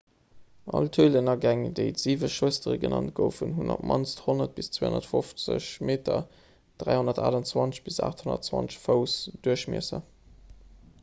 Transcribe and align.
all 0.77 0.87
d'hölenagäng 0.95 1.59
déi 1.79 1.89
d'siwe 1.97 2.29
schwëstere 2.35 2.77
genannt 2.85 3.13
goufen 3.19 3.53
hunn 3.57 3.73
op 3.75 3.83
d'mannst 3.83 4.23
100 4.25 4.57
bis 4.61 4.71
250 4.79 5.69
meter 5.91 6.19
328 6.87 7.83
bis 7.91 8.03
820 8.11 8.81
fouss 8.89 9.21
duerchmiesser 9.49 10.05